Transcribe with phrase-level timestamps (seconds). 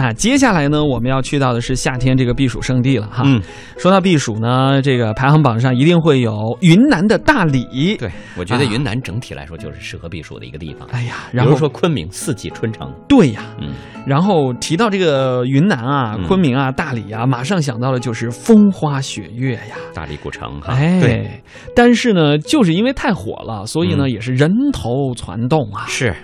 [0.00, 3.22] 啊，接下来呢，我们要去到的是夏天这个避暑胜地了哈。
[3.26, 3.40] 嗯，
[3.76, 7.96] 说到避暑呢，这个排行榜上一定会有云南的大理。
[7.98, 10.88] 对，我觉得云南整体来说就是适合避暑的一个地方。
[10.90, 13.74] 哎呀，比然后如说昆明四季春城，对呀，嗯，
[14.06, 19.76] 然后提到这个云南啊、嗯昆明啊、大理啊，马上想到的就是风花雪月呀。
[19.92, 21.42] 大理古城哈，哎，对，
[21.74, 25.84] 但是呢，就是因为太火了，所以呢，嗯也是人头攒动啊。
[25.86, 26.14] 是。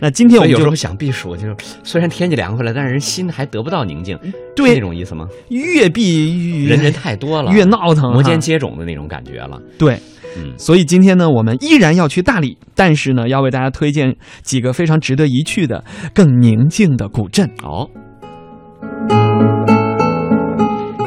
[0.00, 4.18] 那今天我们就有时候想避暑，就是虽然天气凉快了，但是人心还得不到宁静，
[4.54, 5.26] 对是那种意思吗？
[5.48, 9.60] 越避越人人太多了，越闹腾，摩肩接踵的那种感觉了。
[9.78, 9.98] 对。
[10.38, 15.82] 嗯，所以今天呢，我们依然要去大理，但是呢，要为大家推荐几个非常值得一去的、
[16.12, 17.50] 更宁静的古镇。
[17.62, 17.88] 哦。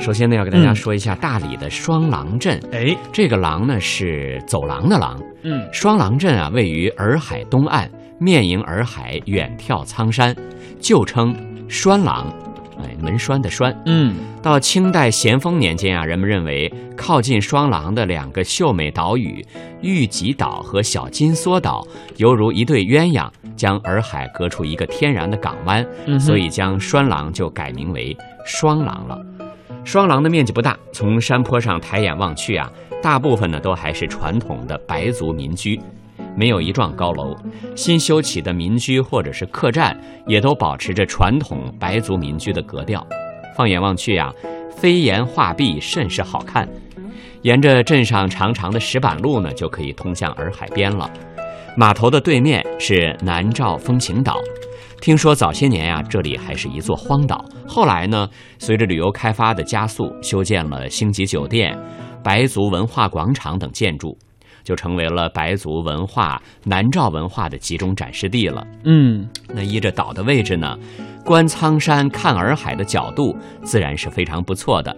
[0.01, 2.59] 首先呢，要给大家嗯说一下大理的双廊镇。
[2.71, 7.87] 哎，这个廊呢是走廊的廊，嗯，双廊镇啊位于洱海东岸，
[8.19, 10.35] 面迎洱海，远眺苍山，
[10.79, 11.33] 旧称
[11.69, 12.27] 栓廊，
[12.77, 13.75] 哎，门栓的栓。
[13.85, 19.45] 嗯，到清代咸丰年间啊，人们认为靠近双廊的两个秀美岛屿
[19.81, 29.17] 玉脊岛和小金梭岛，犹如一对鸳鸯，将洱海隔出一个天然的港湾，嗯所以将栓廊就改名为双廊了。
[29.85, 32.69] 双廊的面积不大，从山坡上抬眼望去啊，
[33.01, 35.79] 大部分呢都还是传统的白族民居，
[36.39, 37.35] 没有一幢高楼。
[37.75, 43.05] 新修起的民居或者是客栈，也都保持着传统白族民居的格调。
[43.57, 44.33] 放眼望去啊，
[44.71, 46.65] 飞檐画壁，甚是好看。
[47.41, 51.11] 沿着镇上长长的石板路呢，就可以通向洱海边了。
[51.75, 54.37] 码头的对面是南诏风情岛。
[55.01, 57.43] 听说早些年呀、这里还是一座荒岛。
[57.67, 58.29] 后来呢，
[58.59, 61.77] 随着旅游开发的加速，修建了星级酒店、
[62.23, 64.17] 白族文化广场等建筑，
[64.69, 68.63] 就成为了白族文化、南诏文化的集中展示地了。
[68.83, 70.77] 嗯，那依着岛的位置呢，
[71.25, 74.95] 观苍山、看洱海的角度自然是非常不错的。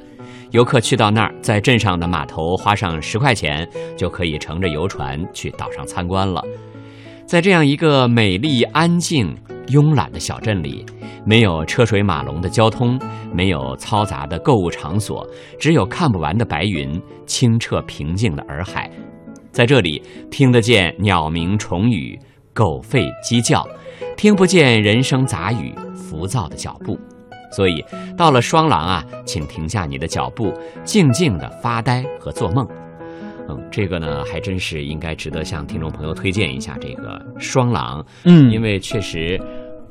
[0.49, 6.43] 游客去到那儿，在镇上的码头花上十块钱，就可以乘着游船去岛上参观了。
[7.25, 9.33] 在这样一个美丽、安静、
[9.67, 10.85] 慵懒的小镇里，
[11.25, 12.99] 没有车水马龙的交通，
[13.33, 15.25] 没有嘈杂的购物场所，
[15.57, 18.91] 只有看不完的白云，清澈平静的洱海。
[19.51, 22.17] 在这里，听得见鸟鸣虫语、
[22.53, 23.67] 狗吠鸡叫，
[24.15, 26.97] 听不见人声杂语、浮躁的脚步。
[27.51, 27.83] 所以，
[28.17, 30.53] 到了双廊啊，请停下你的脚步，
[30.85, 32.65] 静静的发呆和做梦。
[33.49, 39.37] 嗯，这个呢，还真是应该值得向听众朋友推荐一下这个双廊，嗯，因为确实，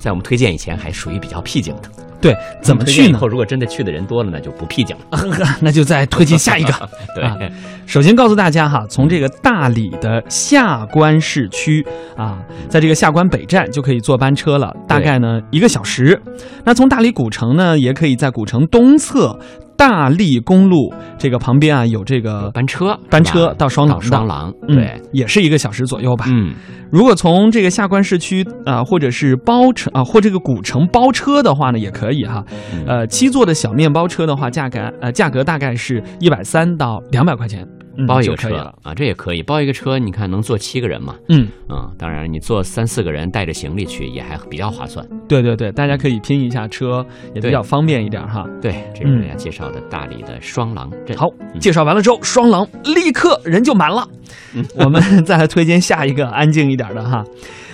[0.01, 1.83] 在我们推荐以前还属于比较僻静的。
[2.21, 3.27] 对，怎么去呢以后？
[3.27, 5.27] 如果真的去的人多了，那就不僻静了。
[5.61, 6.91] 那就再推荐下一个。
[7.17, 7.39] 对，啊
[7.87, 11.87] 首先告诉大家哈，从这个大理的下关市区
[12.19, 16.21] 啊，在这个下关北站就可以坐班车了，大概呢一个小时。
[16.65, 19.41] 那从大理古城呢，也可以在古城东侧
[19.81, 26.27] 大荔公路这个旁边啊，有这个班车，班车到双廊双廊，嗯对，也是一个小时左右吧。
[26.29, 26.53] 嗯，
[26.93, 32.45] 如果从这个下关市区啊、或者是包车啊、或这个古城包车的话呢，也可以哈。
[32.75, 32.85] 嗯。
[32.87, 38.57] 呃，七座的小面包车的话，价格呃价格大概是一百三到两百块钱，嗯包一个车。
[38.83, 41.15] 啊，这也可以包一个车，你看能坐七个人嘛？
[41.29, 45.07] 嗯，嗯，当然你坐三四个人带着行李去也还比较划算。
[45.29, 48.45] 对对对，大家可以拼一下车，也比较方便一点哈。
[48.61, 51.17] 对，这是给大家介绍的大理的双廊镇。
[51.17, 54.07] 嗯好，嗯介绍完了之后，双廊立刻人就满了。
[54.55, 57.25] 嗯我们 再来推荐下一个安静一点的哈，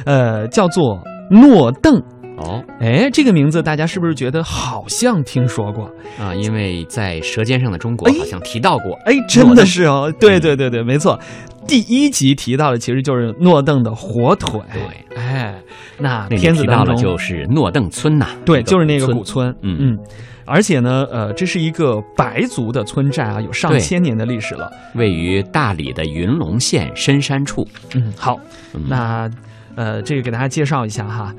[0.05, 0.99] 呃，叫做
[1.31, 2.03] 诺邓。
[2.37, 5.91] 哦哎，这个名字大家是不是觉得好像听说过？
[6.19, 8.93] 啊，因为在《舌尖上的中国哎》好像提到过。
[9.07, 11.19] 哎，真的是哦，对对对对，没错。
[11.67, 15.55] 第一集提到的其实就是诺邓的火腿，对，哎，
[15.99, 19.53] 那那里片子到了当中就是诺邓村呐，对，就是那个古村。
[19.63, 19.99] 嗯嗯，
[20.45, 24.71] 而且呢，呃，这是一个白族的村寨啊，有上千年的历史了。
[24.95, 27.67] 位于大理的云龙县深山处。
[27.97, 28.39] 嗯，好，
[28.73, 29.29] 嗯那
[29.75, 31.35] 呃，这个给大家介绍一下哈，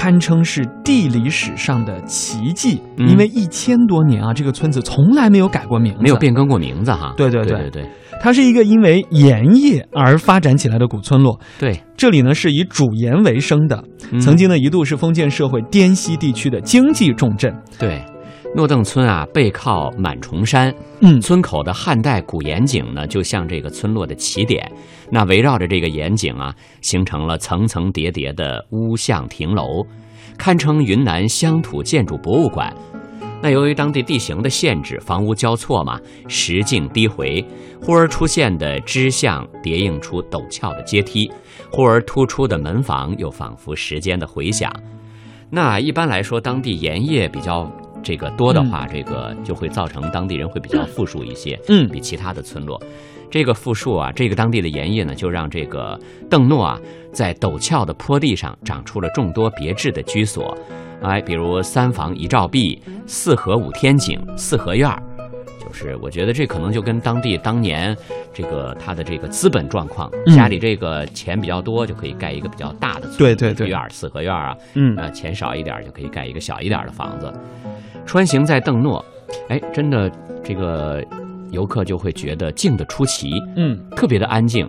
[0.00, 6.16] 堪称是地理史上的奇迹，嗯因为一千多年啊，这个村子从来没有改过名字，没有。
[6.16, 7.12] 变更过名字哈。
[7.18, 7.86] 对对对对
[8.18, 11.38] 它是一个因为盐业而发展起来的古村落。
[11.58, 17.54] 对，这里呢是以主盐为生的，嗯曾经呢一度是封建社会滇西地区的经济重镇。
[17.78, 18.02] 对。
[18.52, 24.70] 诺邓村啊，背靠满重山，嗯，村口的汉代古盐井呢，就像这个村落的起点。
[25.08, 29.86] 那围绕着这个盐井啊，形成了层层叠叠的屋巷亭楼，
[30.36, 32.74] 堪称云南乡土建筑博物馆。
[33.40, 37.42] 那由于当地地形的限制，房屋交错嘛，石径低回，
[37.80, 41.30] 忽而出现的支巷叠映出陡峭的阶梯，
[41.70, 44.70] 忽而突出的门房又仿佛时间的回响。
[45.48, 47.70] 那一般来说，当地盐业比较
[48.02, 52.80] 这个多的话，这个就会造成当地人会比较富庶一些，嗯比其他的村落。
[53.30, 55.98] 这个富庶啊，这个当地的盐业呢，就让这个
[56.28, 56.80] 邓诺啊，
[57.12, 60.56] 在陡峭的坡地上长出了众多别致的居所，
[61.00, 65.00] 哎，比如三房一照壁、四合五天井、四合院儿。
[65.70, 67.96] 就是我觉得这可能就跟当地当年
[68.34, 77.32] 这个他的这个资本状况，嗯家里这个钱比较多，就可以盖一个比较大的村对对对院儿、四合院儿啊，嗯呃，钱少一点就可以盖一个小一点的房子。
[78.04, 79.04] 穿行在邓诺，
[79.48, 80.10] 哎，真的
[80.42, 81.04] 这个
[81.52, 84.68] 游客就会觉得静得出奇，嗯，特别的安静。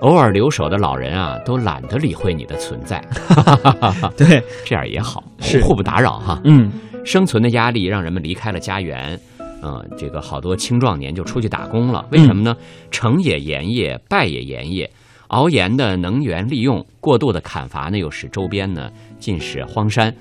[0.00, 3.04] 偶尔留守的老人啊，都懒得理会你的存在
[4.16, 6.40] 对，这样也好，是互不打扰哈。
[6.44, 6.72] 嗯
[7.02, 9.18] 生存的压力让人们离开了家园，
[9.62, 12.06] 呃，这个好多青壮年就出去打工了。
[12.10, 12.56] 为什么呢？
[12.90, 14.90] 成也盐业，败也盐业。
[15.28, 20.12] 熬盐的能源利用过度的砍伐呢，又使周边呢尽是荒山，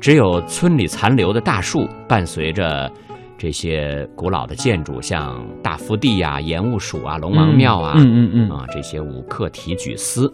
[0.00, 2.88] 只有村里残留的大树，伴随着
[3.36, 10.32] 这些古老的建筑，像大福地呀、盐务署啊、龙王庙啊，嗯嗯嗯，啊，这些五克提举司，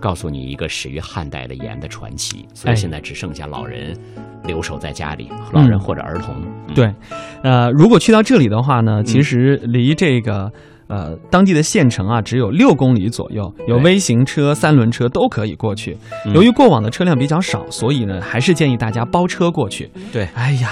[0.00, 2.46] 告诉你一个始于汉代的盐的传奇。
[2.54, 3.96] 所以哎现在只剩下老人
[4.44, 6.34] 留守在家里，老人或者儿童。
[6.68, 6.94] 嗯，对，
[7.42, 10.52] 呃，如果去到这里的话呢，其实离这个。
[10.88, 15.98] 呃，当地的县城啊，只有六公里左右，有微型车、三轮车都可以过去。
[16.24, 19.90] 嗯由于过往的车辆比较少，所以呢，还是建议大家包车过去。
[20.12, 20.70] 对，哎呀，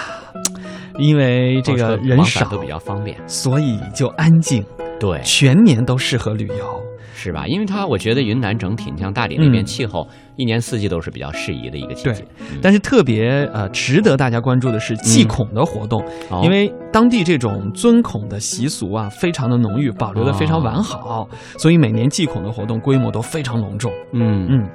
[1.01, 3.17] 因为这个人少都，比较方便。
[3.27, 4.65] 所以就安静，
[4.99, 6.83] 对，全年都适合旅游。
[7.17, 7.47] 是吧？
[7.47, 10.07] 因为它，我觉得云南整体，你像大理那边嗯气候，
[10.37, 12.25] 一年四季都是比较适宜的一个季对节。
[12.39, 21.27] 嗯但是特别呃值得大家关注的是祭孔的活动，哦因为当地这种尊孔的习俗啊，非常的浓郁，保留的非常完好，
[21.57, 23.91] 所以每年祭孔的活动规模都非常隆重。
[24.13, 24.69] 嗯，嗯，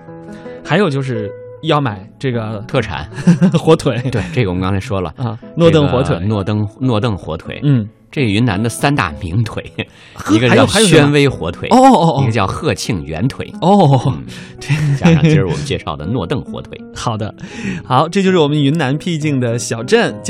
[0.66, 1.30] 还有就是
[1.64, 3.10] 要买这个特产，
[3.58, 6.16] 火腿，对这个我们刚才说了，啊，诺邓火腿。
[6.16, 9.64] 这个，诺邓诺邓火腿，嗯，这个云南的三大名腿，
[10.32, 16.80] 一个叫宣威火腿，哦哦哦一个叫鹤庆圆腿，哦，嗯， 加上今儿我们介绍的诺邓火腿。
[16.96, 17.34] 好的，
[17.86, 20.14] 好，这就是我们云南僻静的小镇。
[20.22, 20.28] 接